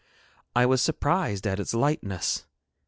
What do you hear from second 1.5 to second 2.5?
its lightness.